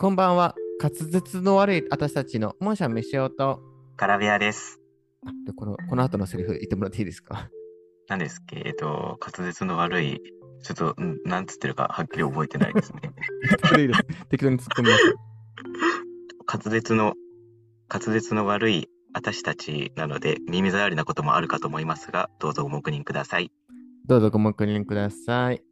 [0.00, 0.54] こんばんは。
[0.82, 3.60] 滑舌の悪い私たちのモンシャン飯尾と、
[3.98, 4.80] カラビアです。
[5.26, 7.50] あでこのこの後のセリフ言ってもらっていいですか？
[8.08, 8.62] なんですけ？
[8.64, 10.22] えっと、滑舌の悪い、
[10.62, 13.02] ちょっと、んなんつってるかはっきり覚えてないですね。
[14.30, 15.14] 適当に突っ込みます。
[16.48, 17.12] 滑舌の、
[17.92, 23.52] 滑舌の悪い私たちなので、耳障りなこともあるかと思いますが、どうぞご黙認ください。
[24.06, 25.62] どうぞご黙認ください。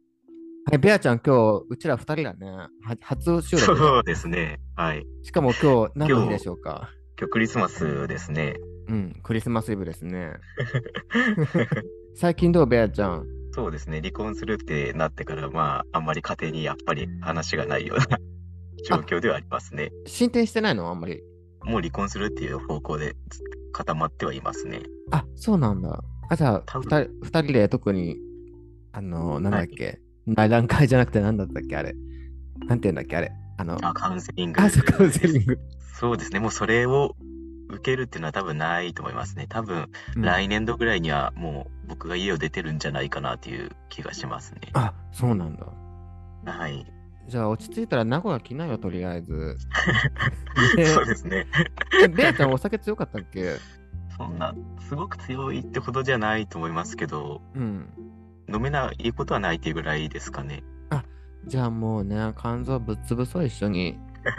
[0.69, 2.47] はい、ベアちゃん、今日、うちら二人だね。
[2.51, 2.69] は
[3.01, 3.75] 初収録。
[3.75, 4.59] そうですね。
[4.75, 5.03] はい。
[5.23, 6.91] しかも今日、何の日でしょうか？
[7.19, 8.55] 今日クリスマスですね。
[8.87, 10.33] うん、クリスマスイブですね。
[12.13, 13.25] 最近どう、ベアちゃん？
[13.51, 13.97] そうですね。
[13.99, 18.19] 離婚するってなってから、まあ、あんまり家庭にやっぱり話がないような
[18.87, 19.91] 状況ではありますね。
[20.05, 20.87] 進展してないの？
[20.87, 21.23] あんまり。
[21.63, 23.15] もう離婚するっていう方向で
[23.71, 24.83] 固まってはいますね。
[25.09, 25.99] あ、そうなんだ。
[26.29, 28.19] あ、じゃあ、二人二人で特に、
[28.91, 29.99] あの、なんだっけ、
[30.33, 31.93] 内覧会じゃなくて何だったっけ、あれ。
[32.67, 33.31] なんて言うんだっけ、あれ。
[33.57, 34.61] あの、あ、カウンセリング。
[34.61, 35.59] あ、そう、カウンセリング。
[35.93, 36.39] そうですね。
[36.39, 37.15] もうそれを
[37.69, 39.45] 受けるっていうのは多分ないと思いますね。
[39.49, 44.61] 多分、うん来年度ぐらいにはもう僕が家を出てるんじゃないかなっていう気がしますね。
[44.73, 45.65] あ、そうなんだ。
[46.51, 46.85] はい。
[47.27, 49.55] じゃあ、落ち着いたら名古屋来なよ、とりあえず。
[50.77, 51.45] ねそうですね。
[52.03, 53.55] えベアちゃん、お酒強かったっけ？
[54.17, 54.55] そんな、
[54.87, 57.89] すごく強いってほどじゃないと思いますけど、うん。
[58.53, 60.63] 飲めないことはないっていうぐらいですかね。
[61.45, 63.97] じゃあもうね、肝臓ぶっ潰そう、一緒に。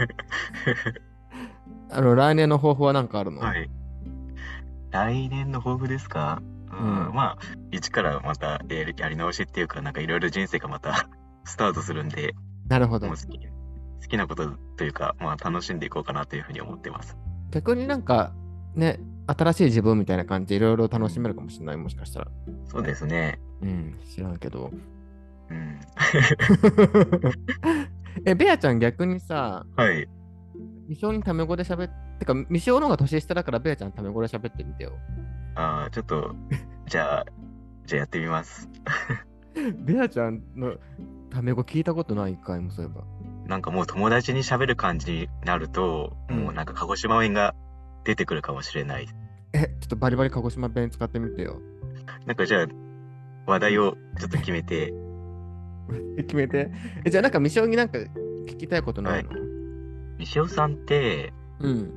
[1.91, 3.69] あの、来年の抱負は何かあるの、はい。
[4.91, 6.43] 来年の抱負ですか？
[6.71, 7.39] うん、うんまあ、
[7.73, 11.09] 一からまたやりやり直しっていうか、なんかいろいろ人生がまた
[11.45, 12.35] スタートするんで、
[12.69, 13.09] なるほど。
[13.09, 17.17] 好き好きなことというか、まあ、楽しんでいこうかなというふうに思ってます。
[17.51, 18.33] 逆になんか、
[18.75, 22.29] ね、新しい自分みたいな感じでいろいろ楽しめるかもしれない、もしかしたら。
[22.67, 23.41] そうですね。
[23.63, 24.71] うん、知らんけど。
[25.51, 25.81] うん。
[28.25, 30.09] え、ベアちゃん逆にさ、はい。
[30.89, 34.93] ミシオにタメ語で喋ってか、ミシオの方が年下だから、ベアちゃんタメ語で喋ってみてよ。
[35.55, 36.35] ああ、ちょっと、
[36.87, 37.27] じゃあ、
[37.87, 38.69] じゃあやってみます。
[39.85, 40.77] ベアちゃんの
[41.31, 43.05] タメ語聞いたことない一回もそういえば。
[43.47, 47.55] なんかもう友達に喋る感じになると、うんもうなんか鹿児島弁が
[48.05, 49.09] 出てくるかもしれない。
[49.53, 51.61] え、ちょっとバリバリ鹿児島弁使ってみてよ。
[52.27, 52.67] なんかじゃあ、
[53.51, 54.93] 話題をちょっと決めて、
[56.17, 56.71] 決めて？
[57.05, 57.99] え、じゃあなんかミシオになんか
[58.47, 59.31] 聞きたいことないの、
[60.19, 61.97] 西尾さんって、うん。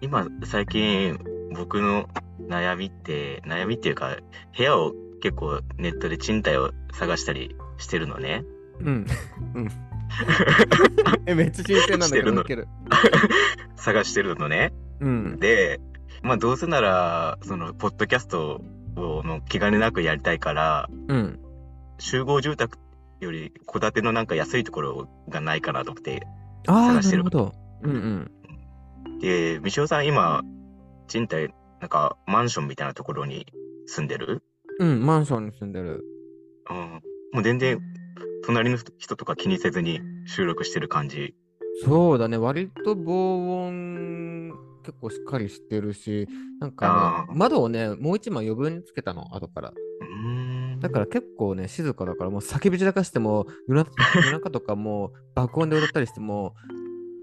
[0.00, 1.18] 今最近
[1.54, 2.08] 僕の
[2.48, 4.16] 悩みって、悩みっていうか、
[4.56, 4.92] 部屋を
[5.22, 8.42] 結構ネットで賃貸を探したりしてるのね。
[8.80, 9.06] うん。
[9.54, 9.68] うん。
[11.26, 12.66] え、めっちゃ新鮮なんだけど、ける。
[13.76, 14.72] 探してるのね。
[15.00, 15.38] うん。
[15.38, 15.80] で、
[16.22, 18.62] まあどうせなら、その、ポッドキャスト
[19.48, 21.40] 気兼ねなくやりたいから、うん。
[21.98, 22.78] 集合住宅
[23.20, 26.26] より戸建てのなんか安いところがないかなと思って。
[26.66, 27.54] 探してるなるほど。
[27.82, 27.94] うんう
[29.16, 29.18] ん。
[29.20, 30.42] で、みしおさん今、
[31.08, 33.46] 賃貸、なんかマンションみたいなところに
[33.86, 34.42] 住んでる？
[34.78, 36.04] うん、マンションに住んでる。
[36.70, 36.76] うん。
[37.32, 37.80] もう全然、
[38.44, 41.34] 隣の人とか気にせずに収録してる感じ。
[41.84, 44.39] そうだね、割と防音
[44.82, 46.28] 結構しっかりしてるし、
[46.60, 49.72] なんか、ね、窓をね、もう一枚余分につけたの、後から。
[50.80, 53.84] だから結構ね、静かだから、もう叫び散らかしても、夜
[54.32, 56.54] 中とかもう爆音で踊ったりしても、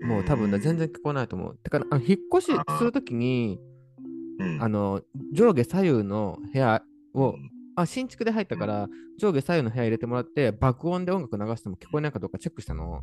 [0.03, 0.61] もう多分ね、うん。
[0.61, 1.57] 全然聞こえないと思う。
[1.57, 3.59] てか、あの引っ越しするときに、
[4.39, 5.01] うん、あの、
[5.33, 7.51] 上下左右の部屋を、うん。
[7.75, 8.87] あ、新築で入ったから、
[9.17, 13.01] 上下左右の部屋入れてもらって、爆音で音楽流しても聞こえないかどうかチェックしたの。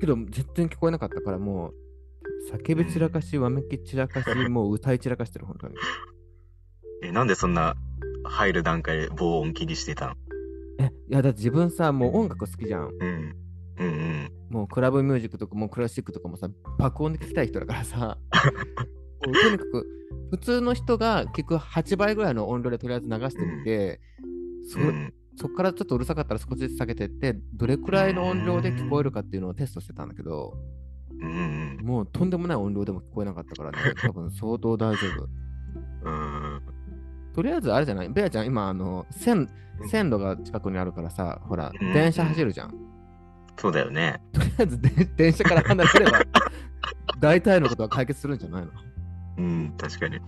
[0.00, 1.74] けど、全然聞こえなかったから、もう、
[2.50, 5.74] 叫び散らかし、わめき散らかし、もう歌い散らかしてる、本当に。
[7.02, 7.76] え、なんでそんな
[8.24, 10.14] 入る段階で防音気にしてたの
[10.80, 12.88] え、いや、だって自分さ、もう音楽好きじゃん。
[12.88, 13.36] うん。
[13.78, 14.30] うんうん。
[14.50, 16.48] もうクラブミュージックとか、もうクラシックとかもさ、
[16.78, 18.18] 爆音で聞きたい人だからさ、
[19.26, 19.86] もうとにかく、
[20.30, 24.00] 普通の人が聞く8倍ぐらいの音量でとりあえず流してみて、
[24.64, 25.12] そうん。
[25.36, 30.58] そっからちょっとうるさかったら少しずつ下げてって、どれくらいの音量で聞こえるかっていうのをテストしてたんだけど、
[31.20, 31.86] うんうん。
[31.86, 35.24] もうとんでもない音量でも聞こえなかったからね、 多分相当大丈夫。
[35.24, 36.10] うー
[36.56, 36.62] ん。
[37.34, 38.08] とりあえずあれじゃない？
[38.08, 39.48] ベアちゃん、今、あの、線、
[39.88, 42.74] 線路が近くにあるからさ、ほら、うん電車走るじゃん。
[43.56, 44.20] そうだよね。
[44.32, 46.20] とりあえずで電車から離れれば、
[47.20, 48.70] 大体のことは解決するんじゃないの？
[49.38, 50.18] うん、確かに。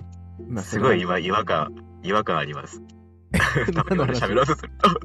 [0.49, 2.83] 今すごい違和感、違和感あります。
[3.75, 5.01] 多分俺喋ろうとすると、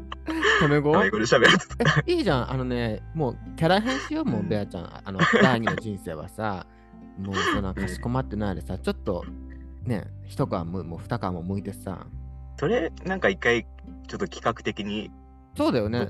[0.60, 1.76] タメ語タメ語で喋ろうとする
[2.08, 5.02] えいいじゃん、あのね、もうキャラ変しようもんベアちゃん。
[5.04, 6.66] あの、第二の人生はさ、
[7.20, 9.24] もうそんなかしこまってないでさ、ちょっと、
[9.84, 12.08] ね、一皮む、もう二皮も向いてさ、
[12.58, 13.64] それ、なんか一回、
[14.08, 15.12] ちょっと企画的に、
[15.56, 16.10] そうだよね。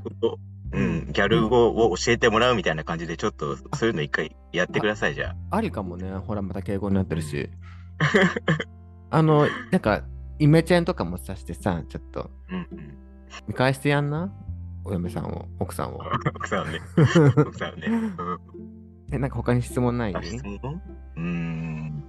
[0.71, 5.57] うん、ギャル語を教えてもらうみたいな感じで、ちょっとそういうの一回やってください、じゃあ。
[5.57, 6.11] ありかもね。
[6.11, 7.50] ほら、また敬語になってるし。
[9.09, 10.03] あの、なんか、
[10.39, 12.97] イメチェンとかもさしてさ、ちょっと、うんうん。
[13.47, 14.33] 見返してやんな？
[14.83, 16.01] お嫁さんを、奥さんを。
[16.35, 16.79] 奥さんね。
[17.37, 17.87] 奥さんね。
[17.87, 18.17] うん。
[19.11, 20.15] え、なんか他に質問ない？
[20.15, 20.81] あ質問？
[21.15, 22.03] うーん。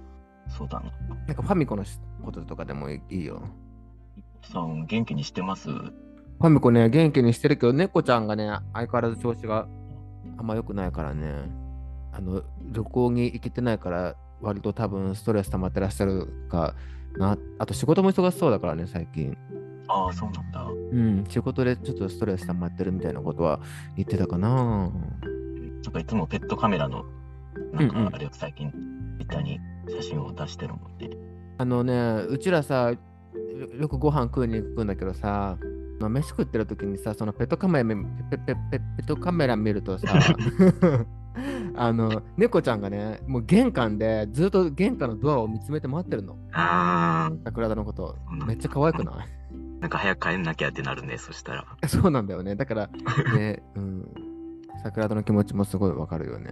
[0.49, 0.91] そうだな。
[1.27, 3.41] なんかファミコのしこととかでもいいよ。
[4.43, 5.69] 奥さん、元気にしてます？
[5.69, 9.67] ファミコね、元気にしてるけど、猫ちゃんがね、相変わらず調子が
[10.37, 11.49] あんま良くないからね。
[12.11, 16.75] あの、旅行に行けてないから、割と多分ストレス溜まってらっしゃるか
[17.17, 17.37] な。
[17.59, 19.37] あと仕事も忙しそうだからね、最近。
[19.87, 20.63] ああ、そうなんだ。
[20.63, 23.59] うん、仕事でちょっとストレス溜まってるみたいなことは
[23.95, 24.49] 言ってたかな。
[24.49, 27.05] なんかいつもペットカメラの、
[27.73, 28.77] なんかあれを最近、ツ
[29.21, 29.59] イッターに
[29.89, 31.09] 写真を出してるもんね。
[31.57, 32.97] あのね、うちらさ、よ
[33.79, 35.57] よくご飯食いに行くんだけどさ、
[35.99, 40.07] まあ飯食ってる時にさ、そのペットカメラペペペペットカメラ見るとさ、
[41.79, 46.35] あの、猫ちゃんがね、もう玄関でずっと玄関のドアを見つめて待ってるの。
[46.53, 48.47] あ桜田のことうん。
[48.47, 49.15] めっちゃ可愛くない？
[49.15, 49.25] あ、
[49.81, 51.65] なんか早く帰んなきゃってなるね、そしたら。
[51.87, 52.55] そうなんだよね。
[52.55, 52.87] だから、
[53.35, 54.11] ね、うん。
[54.83, 56.49] 桜田の気持ちもすごいわかるよね。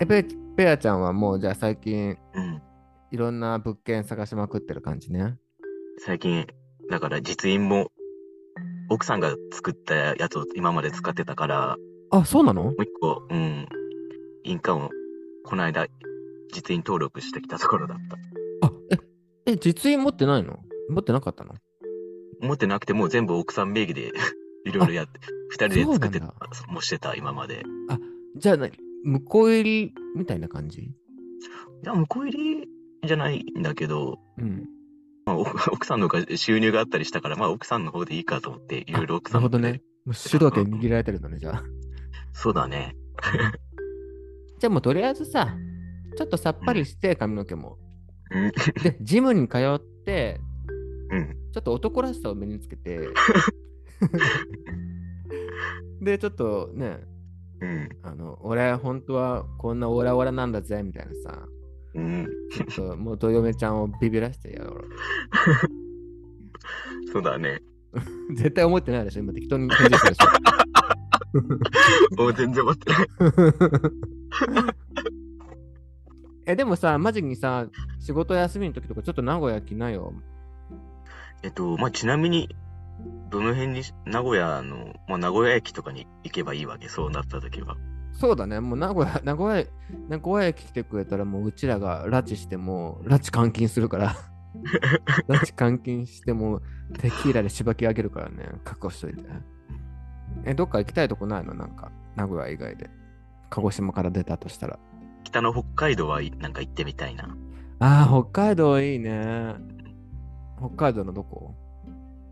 [0.00, 0.26] え、ペ
[0.56, 2.62] ペアちゃんはもうじゃあ最近うん。
[3.12, 5.36] いろんな物件探しまくってる感じね？
[5.98, 6.46] 最近、
[6.88, 7.90] だから実印も、
[8.88, 11.76] 奥さんが作ったやつを今まで使ってたから、
[12.10, 12.64] あ、そうなの？
[12.64, 13.66] もう一個、うん、
[14.44, 14.90] 印鑑を、
[15.44, 15.86] この間、
[16.52, 17.98] 実印登録してきたところだっ
[18.60, 18.66] た。
[18.66, 18.72] あ、
[19.46, 20.58] え、え、実印持ってないの？
[20.88, 21.54] 持ってなかったの？
[22.40, 24.12] 持ってなくてもう全部奥さん名義で
[24.64, 26.34] いろいろやって、二人で作ってた、
[26.68, 27.64] もしてた、今まで。
[28.36, 28.72] じゃあ何、
[29.04, 30.82] 向こう入りみたいな感じ？
[30.82, 30.92] い
[31.84, 32.68] や、向こう入り
[33.06, 34.68] じゃないんだけど、うん。
[35.24, 39.90] まあ、奥 奥さんの方が収入があったりしたから、まあ奥さんの方でいいかと思って、いろいろ奥さんの方でなるほどね。
[40.06, 41.64] もう主導権握られてるのね、じゃあ。
[42.32, 42.96] そうだね。
[44.60, 45.56] じゃあもうとりあえずさ、
[46.18, 47.78] ちょっとさっぱりして髪の毛も。
[48.30, 48.52] うん。
[48.82, 50.38] で、ジムに通って、
[51.10, 51.36] うん。
[51.50, 53.08] ちょっと男らしさを身につけて、
[56.02, 57.00] で、ちょっとね、
[57.60, 57.88] うん。
[58.02, 61.42] あの、俺本当はこんなオラオラなんだぜ、みたいなさ、
[61.94, 62.28] うん。
[62.68, 64.84] ちょっと元嫁ちゃんをビビらしてやろう。
[67.10, 67.62] そうだね。
[68.36, 72.22] 絶対思ってないでしょ、今適当に返事したでしょ。
[72.22, 73.06] もう全然持ってない。
[76.46, 77.66] え、でもさ、マジにさ、
[77.98, 80.12] 仕事休みの時とかちょっと名古屋来なよ。
[81.42, 82.48] えっと、まあ、ちなみに、
[83.30, 87.76] どの辺に、名古屋の、まあ、名古屋駅とかに行けばいいわけ、そうなった時は。
[88.12, 89.64] そうだね、もう名古屋、名古屋、
[90.08, 94.14] 名古屋駅来てくれたらもううちらが拉致しても、拉致監禁するから。
[95.28, 96.60] 拉致監禁しても、
[96.98, 99.24] テキーラでしばき上げるからね、覚悟しといて。
[100.44, 101.54] え、どっか行きたいとこないの？
[101.54, 102.90] なんか、名古屋以外で。
[103.50, 104.78] 鹿児島から出たとしたら。
[105.24, 107.36] 北の北海道はなんか行ってみたいな。
[107.80, 109.54] ああ、北海道いいね。
[110.58, 111.54] 北海道のどこ？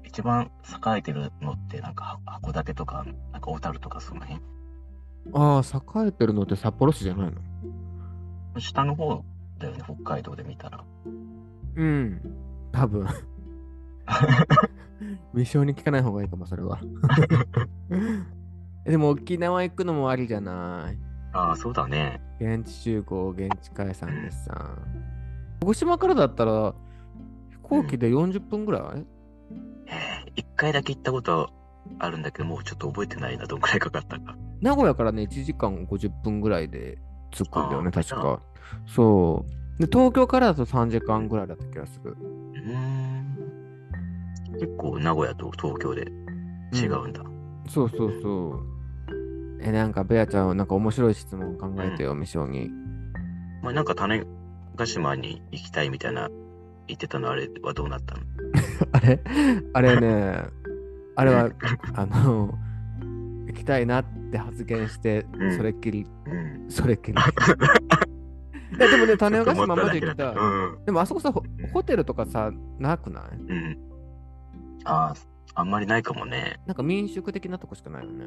[0.04, 4.40] 一番栄えてるのって、なんかは函館とか、なんか小樽とかその辺？
[5.34, 7.30] ああ、栄えてるのって札幌市じゃない
[8.54, 8.60] の？
[8.60, 9.22] 下の方
[9.58, 10.82] だよね、北海道で見たら。
[11.76, 12.20] うん、
[12.72, 13.06] 多分。
[15.34, 16.80] 未生に聞かない方がいいかも、それは。
[18.84, 20.98] でも沖縄行くのもありじゃない？
[21.32, 22.20] ああ、そうだね。
[22.40, 24.76] 現地集合、現地解散でさ。
[25.60, 26.74] 鹿児島からだったら
[27.50, 29.06] 飛行機で40分ぐらい、
[29.86, 31.50] えー一回だけ行ったこと
[31.98, 34.36] あるんだけど、もうちょっと覚えてないな、どんくらいかかったか。
[34.60, 36.98] 名古屋からね、1時間50分ぐらいで
[37.30, 38.42] 着くんだよね、あー確か。
[38.86, 39.44] そ
[39.78, 39.80] う。
[39.80, 42.16] で、東京からだと3時間ぐらいだった気がする。
[42.20, 43.38] うーん。
[44.58, 46.02] 結構名古屋と東京で
[46.72, 47.22] 違うんだ。
[47.68, 48.77] そうそうそう。
[49.60, 52.70] え、なんか、ベアちゃん、なんか面白い質問考えてよ、未生に。
[53.62, 54.22] まあ、なんか種
[54.76, 56.28] 子島に行きたいみたいな
[56.86, 58.22] 言ってたのあれはどうなったの？
[58.92, 59.20] あれ？
[59.72, 60.44] あれね、
[61.16, 61.50] あれは、
[61.94, 62.54] あの、
[63.48, 66.70] 行きたいなって発言してう、んそれっきり、うん。
[66.70, 67.14] それっきり。
[68.78, 70.34] いや、でもね、種子島マジ行きたい。
[70.36, 70.40] う
[70.80, 70.84] ん。
[70.84, 73.24] でもあそこさ、ホホテルとかさ、なくない？
[73.36, 73.78] うん。
[74.84, 75.14] ああ、
[75.58, 76.60] あんまりないかもね。
[76.66, 78.24] なんか民宿的なとこしかないよね。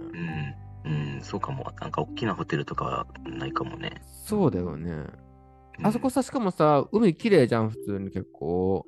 [0.85, 1.15] うん。
[1.15, 1.71] うん、そうかも。
[1.79, 4.01] なんか大きなホテルとかはないかもね。
[4.25, 4.91] そうだよね。
[4.91, 5.09] うん
[5.83, 8.85] あそこさ、しかもさ、海綺麗じゃん、普通に結構。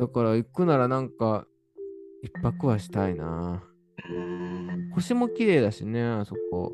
[0.00, 1.46] だから行くならなんか、
[2.22, 3.62] 一泊はしたいな。
[4.08, 4.90] うーん。
[4.94, 6.72] 星も綺麗だしね、あそこ。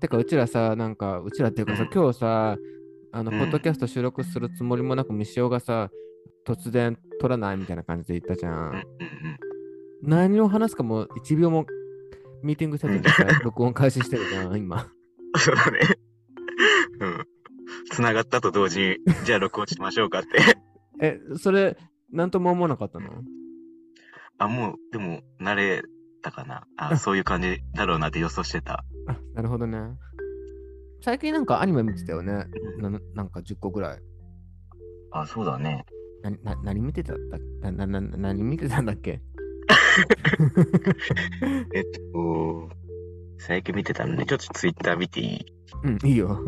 [0.00, 2.56] てか、うちらさ、なんか、うちらっていうかさ、うん今日さ、
[3.12, 5.90] あの、うんポッドキャスト収録するつもりもなく、みしおがさ、
[6.46, 8.84] 突然撮らないみたいな感じで言ったじゃん。
[10.06, 11.66] 何を話すかも1秒も、
[12.42, 14.86] ミーティングせずにさ 録音開始してるな、今。
[15.36, 15.80] そうだね。
[17.00, 17.24] うん。
[17.90, 20.28] 繋がったと同時に、じゃあ録音しましょうかって。
[21.00, 21.76] え、それ、
[22.10, 23.10] なんとも思わなかったの？
[24.38, 25.82] あ、もう、でも、慣れ
[26.22, 26.66] たかな。
[26.76, 28.84] あ、あそういう感じだろうなって予想してた。
[29.08, 29.78] あ、なるほどね。
[31.02, 32.46] 最近なんかアニメ見てたよね。
[32.78, 34.00] うんななんか10個ぐらい。
[35.10, 35.84] あ、そうだね。
[36.22, 37.38] な、な、何見てたんだ
[37.72, 39.20] な、な、な、何見てたんだっけ？
[41.72, 42.68] えっと、
[43.38, 45.46] 最近見てたので、ちょっとツイッター見ていい？
[45.84, 46.38] うん、いいよ。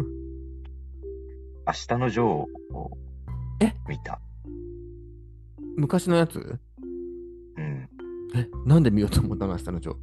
[1.66, 2.46] 明日のジョーを
[3.60, 4.20] え見た。
[5.76, 6.58] 昔のやつ？
[7.56, 7.88] うん。
[8.34, 9.96] え、なんで見ようと思ったの明日のジョー？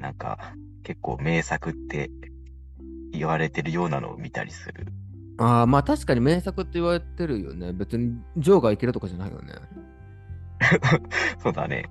[0.00, 2.10] なんか、結構名作って
[3.12, 4.86] 言われてるようなのを見たりする。
[5.38, 7.72] ああ、まあ確かに名作って言われてるよね。
[7.72, 9.54] 別にジョーがいけるとかじゃないよね。
[11.42, 11.90] そうだね。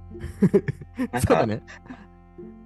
[0.97, 1.61] なんかそうだね。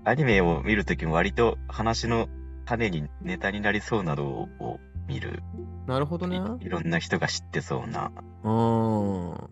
[0.03, 2.29] アニメを見るときも割と話の
[2.65, 5.43] 種にネタになりそうなのを見る。
[5.85, 6.41] なるほどね。
[6.61, 8.11] いいろんな人が知ってそうな。
[8.43, 9.47] あー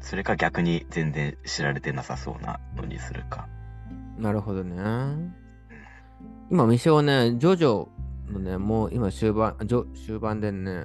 [0.00, 3.48] それか逆に全然知られてなさそうなのにするか。
[4.18, 4.76] なるほどね。
[6.50, 7.88] 今、未章ね、ジョジョ
[8.30, 10.84] のね、もう今終盤、ジョ終盤でね、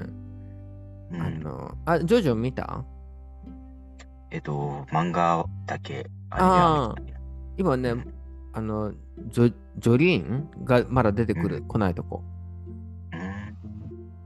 [1.11, 2.83] うん、あの、あ、ジョジョ見た？
[4.31, 7.15] えっと、漫画だけあーアニメは
[7.57, 8.09] 今ね見た、
[8.53, 8.93] あの、
[9.29, 12.23] ジョジョリーンがまだ出てくる、うん来ないとこ。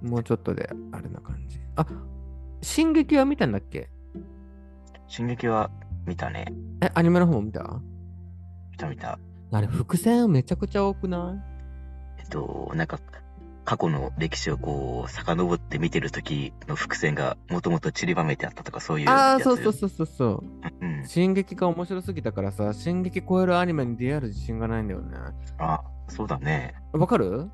[0.03, 0.09] うん。
[0.09, 1.59] もうちょっとで、あれな感じ。
[1.75, 1.85] あ、
[2.61, 3.89] 進撃は見たんだっけ？
[5.07, 5.69] 進撃は
[6.05, 6.45] 見たね。
[6.81, 7.81] え、アニメの方も見た？
[8.71, 9.19] 見た見た。
[9.51, 11.35] あれ、伏線めちゃくちゃ多くな
[12.17, 12.21] い？
[12.21, 12.99] えっと、なんか、
[13.69, 19.39] 過去の歴史をこう、遡って見てる時の伏線がもともと散りばめてあったとか、そういうああ。
[19.39, 20.43] そうそうそうそうそう。
[20.81, 21.05] うん。
[21.05, 25.15] 進撃が面白すぎたからさ、進撃超えるアニメに出会える自信がないんだよね。
[25.59, 26.73] あ、そうだね。
[26.93, 27.51] わかる？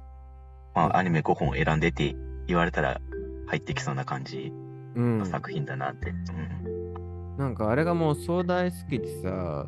[0.73, 2.15] まあ、アニメ5本選んでって
[2.47, 3.01] 言われたら
[3.47, 4.53] 入ってきそうな感じ
[4.95, 5.25] うんの。
[5.25, 6.11] 作品だなって。
[6.11, 7.37] うん。
[7.37, 9.67] なんかあれがもう壮大好きでさ、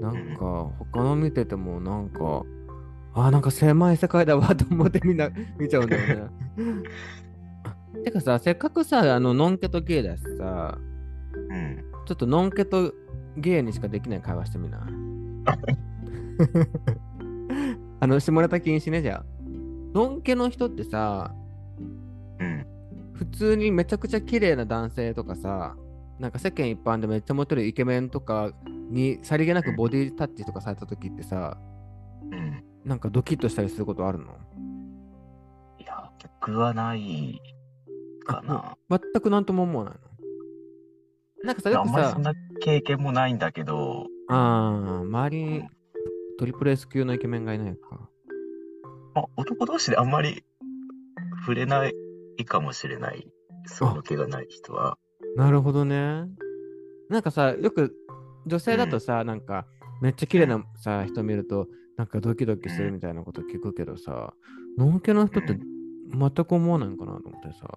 [0.00, 2.44] なんか他の見ててもなんか、
[3.14, 6.30] あーなんか狭い世界だわと思ってみんな 見ちゃうんだよね。
[7.64, 11.84] あてかさ、せっかくさ、あの、ノンケとゲイだしさ、うん。
[12.06, 12.94] ちょっとノンケと
[13.36, 14.86] ゲイにしかできない会話してみな。
[18.00, 19.24] あの、下ネタ禁止ね、じゃあ。
[19.92, 21.34] ノンケの人ってさ、
[22.38, 22.66] うん。
[23.12, 25.76] 普通にめちゃくちゃ綺麗な男性とかさ、
[26.18, 28.52] なんか世間一般でめっちゃモテるイケメンとか
[28.90, 31.58] にさりげなくボディタッチとかされた時ってさ、
[32.30, 32.69] うん。
[32.90, 34.24] なんかドキッとしたりすることあるの？
[35.78, 37.40] いや、僕はない
[38.24, 38.76] かな。
[38.90, 40.00] 全くなんとも思わないの？
[41.44, 45.62] なんかさ、よくさあんまりそん、な経験もないんだけど、ああ、周りに
[46.40, 48.08] トリプル S 級のイケメンがいないか。
[49.14, 50.42] まあ、男同士であんまり
[51.42, 53.24] 触れないかもしれない。
[53.66, 54.98] その気がない人は。
[55.36, 56.24] なるほどね。
[57.08, 57.94] なんかさ、よく
[58.46, 59.64] 女性だとさ、なんか
[60.02, 61.68] めっちゃ綺麗なさ、人見ると、
[62.00, 64.32] なんかドキドキするみたいなこと聞くけどさ、
[64.78, 67.68] ノンケの人って全く思わないんかなと思ってさ。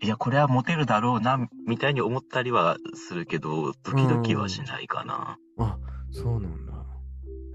[0.00, 5.36] いや、これはモテるだろうな、みたいに思ったりはするけど、ドキドキはしないかな。
[5.58, 5.76] あ、
[6.12, 6.74] そうなんだ。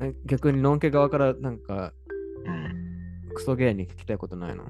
[0.02, 1.94] え逆にノンケ側からなんか
[2.46, 3.32] うん。
[3.34, 4.66] クソゲーに聞きたいことないの？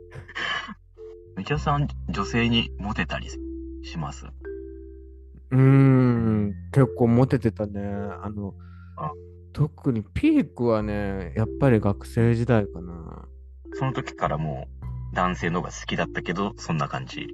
[1.36, 3.28] みちおさん、女性にモテたり
[3.82, 4.24] します？
[5.50, 7.82] うーん、結構モテてたね。
[7.82, 8.54] あの
[8.96, 9.12] あ、
[9.52, 13.28] 特にピークはね、やっぱり学生時代かな。
[13.74, 14.68] その時からも
[15.12, 17.28] う男性の方が好きだったけど、そんな感じ。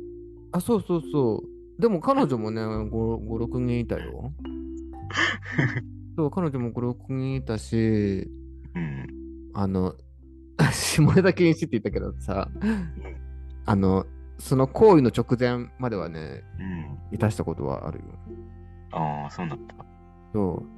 [0.53, 1.43] あ、そうそうそ
[1.79, 1.81] う。
[1.81, 4.33] でも彼女もね、5、5 6人いたよ。
[6.17, 8.31] そう、彼女も5、6人いたし、
[8.75, 9.51] うん。
[9.55, 9.95] あの、
[10.73, 12.49] 下ネタ禁止って言ったけどさ、
[13.67, 14.07] あの、
[14.39, 17.15] その行為の直前まではね、うん。
[17.15, 18.05] いたしたことはあるよ。
[18.93, 19.75] ああ、そうだった。
[20.33, 20.74] そう。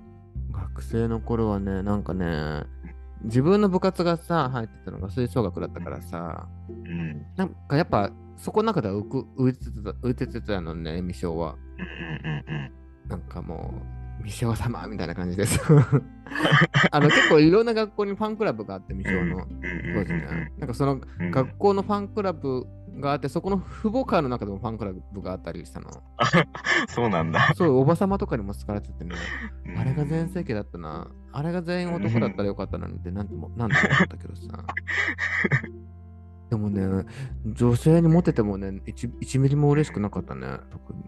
[0.57, 2.65] 学生の頃はね、なんかね、
[3.25, 7.27] 自分の部活がさ、入ってたのが吹奏楽だったからさ、うん。
[7.37, 11.55] なんかやっぱ、そこの中では浮く浮いてた、浮いててたのね、未章は。
[11.55, 13.73] うんうんうんなんかも
[14.21, 15.61] う、未章様みたいな感じです。
[16.91, 19.47] あの、結構いろんな学校にファンクラブがあって、未章の
[19.95, 20.53] 当時ね。
[20.59, 22.67] なんかそのうん学校のファンクラブ
[23.01, 25.91] があって、そこの父母会の中でもファンクラブがあったりしたの。
[26.89, 27.53] そうなんだ。
[27.55, 29.15] そう、おばさまとかにも好かれててね。
[29.77, 31.11] あれが全然盛期だったな。
[31.33, 34.65] あれが全員男だったらよかったのにってなんとも、なんとも思ったけどさ。
[36.51, 37.05] でもね、
[37.45, 41.03] 女性にモテてもね、1, 1ミリも嬉しくなかったね、特に。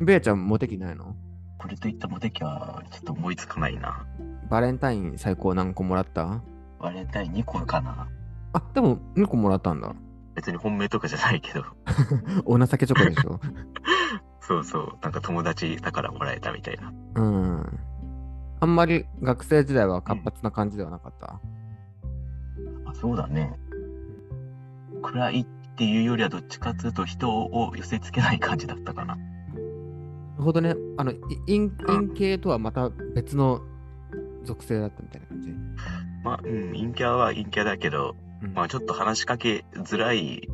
[0.00, 0.06] うん。
[0.06, 1.14] ベイちゃんモテ期ないの？
[1.58, 4.06] これといったモテ期はちょっと思いつかないな。
[4.48, 6.40] バレンタイン最高何個もらった？
[6.80, 8.08] バレンタイン2個かな。
[8.52, 9.94] あ、でも2個もらったんだ。
[10.34, 11.64] 別に本命とかじゃないけど。
[12.46, 13.38] お情けチョコでしょ？
[14.40, 14.98] そうそう。
[15.02, 16.92] なんか友達だからもらえたみたいな。
[17.16, 17.78] うん。
[18.60, 21.40] あんまり学生時代は活発な感じではなかった？
[22.86, 23.58] あ、そうだね。
[25.02, 29.16] 暗いっていうよりはどっちかっていうと人を寄せつけない感じだったかな。
[30.40, 30.74] なるほどね。
[30.96, 31.16] あの、い
[31.46, 33.60] 陰陰系とはまた別の
[34.44, 35.50] 属性だったみたいな感じ。
[36.24, 40.48] まあ、うん、陰キャは陰キャだけど、うんまあちょっと話しかけづらい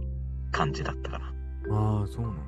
[0.51, 1.27] 感じだったかな。
[1.71, 2.43] ああ、そうなんだ。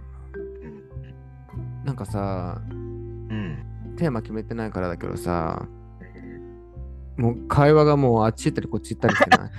[1.54, 1.84] うん。
[1.84, 3.64] なんかさ、うん。
[3.96, 5.68] テーマ決めてないからだけどさ、
[7.18, 9.50] もう会話がもうあっち行ったりこっち行ったりしてない？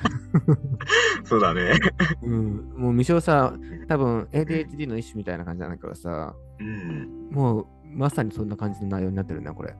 [1.23, 1.79] そうだね。
[2.23, 2.73] うん。
[2.77, 3.53] もう未生さ、
[3.87, 7.29] 多分 ADHD の一種みたいな感じなんだけどさ、うん。
[7.31, 9.75] もうまさにそんな感じの内容になってるね、これ。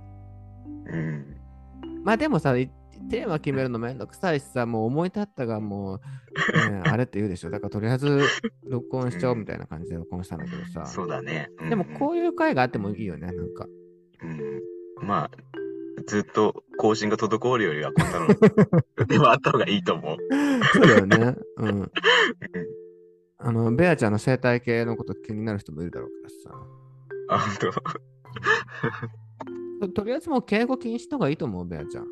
[0.92, 1.38] うん。
[2.04, 2.72] まあでもさ、い
[3.10, 6.00] テーマ決めるのめんどくさいしさ、もう思い立ったがもう、
[6.70, 7.50] ね、あれって言うでしょ。
[7.50, 8.22] だからとりあえず
[8.68, 10.86] 録音しちゃおうみたいな感じで録音したんだけどさ。
[10.86, 11.50] そうだね。
[11.60, 13.66] うんでもこういう回があってもいいよね、なんか。
[14.22, 14.62] うん。
[15.08, 15.32] まあ、
[16.08, 20.18] ずっと更新が滞るよりはこんなのでもあった方がいいと思う。
[20.74, 21.36] そうだよね。
[21.58, 21.92] うん。
[23.50, 26.30] うんあの、ベアちゃんの生態系のこと気になる人もいるだろうか
[27.30, 27.40] ら。
[27.40, 27.50] さ。
[29.82, 32.06] ととりあえずもう敬語禁止の方がいいと思う、ベアちゃん。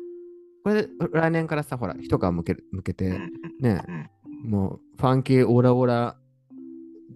[0.64, 4.10] これで来年からさ、ほら、一皮向ける向けて、うんね、うん
[4.50, 6.16] もうファンキーオラオラ、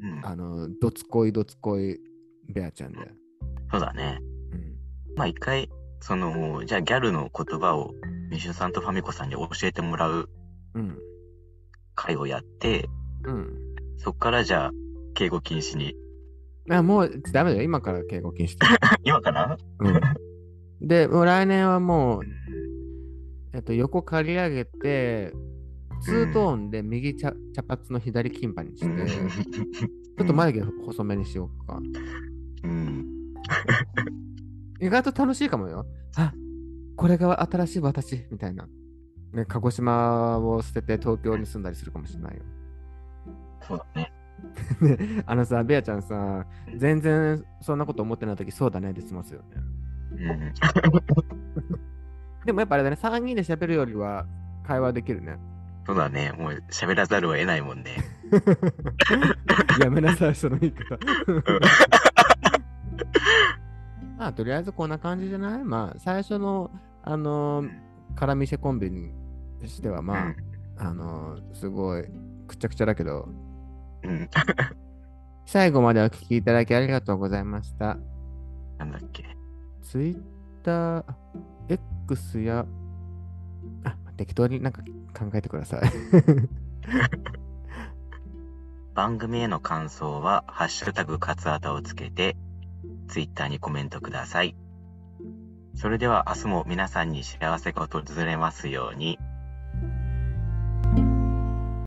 [0.00, 2.00] うんあの、どつこいどつこい、
[2.48, 2.98] ベアちゃんで。
[3.70, 4.18] そうだね。
[4.52, 4.76] うん。
[5.16, 7.94] まあ一回、その、じゃあギャルの言葉を
[8.30, 10.28] ミシュさんとファミコさんに教えてもらう
[10.74, 10.98] うん。
[11.94, 12.88] 会をやって、
[13.24, 13.71] うん。
[14.02, 14.72] そっからじゃあ
[15.14, 15.94] 敬語禁止に。
[16.70, 17.62] あもうダメだよ。
[17.62, 18.56] 今から敬語禁止。
[19.04, 20.00] 今かなうん。
[20.86, 22.22] で、もう来年はもう、
[23.52, 25.32] えっと、横刈り上げて、
[26.00, 31.80] ツートーンで右茶茶髪の左金髪にして、ちょっと眉毛細めにしようか。
[32.64, 33.06] うん。
[34.80, 35.86] 意外と楽しいかもよ。
[36.16, 36.32] あ
[36.96, 38.66] これが新しい私みたいな。
[39.32, 42.42] ね、鹿児島を捨てて東京に住んだりするかもしれないよ。
[43.66, 44.12] そうだね。
[44.80, 46.46] ね あのさ、ベアちゃんさ、
[46.76, 49.46] 全然そんなこと思ってないとき、そうだねって済ますよね。
[50.12, 50.52] うん。
[52.44, 54.26] でもやっぱあれだね、3人で喋るよりは
[54.64, 55.38] 会話できるね。
[55.86, 56.32] そうだね。
[56.32, 57.96] もう喋らざるを得ないもんね。
[59.80, 60.96] やめなさい、その言い方。
[64.18, 65.64] まあ、とりあえずこんな感じじゃない？
[65.64, 66.70] まあ、最初の、
[67.02, 67.70] あのー、
[68.14, 69.12] 絡みシェコンビに
[69.66, 70.34] しては、まあ、
[70.76, 72.04] あのー、すごい、
[72.46, 73.28] くっちゃくちゃだけど、
[74.04, 74.28] うん。
[75.46, 77.98] 最後までお聞きいただきありがとうございました。
[78.78, 79.24] なんだっけ？
[79.82, 80.22] ツイッ
[80.62, 81.04] ター、
[81.68, 82.66] X や、
[83.84, 84.82] あ、適当になんか
[85.18, 85.82] 考えてください。
[88.94, 92.36] 番組への感想は、ハッシュタグカツアタをつけて、
[93.08, 94.54] ツイッターにコメントください。
[95.74, 99.18] それでは明日も皆さんに幸せが訪れますように。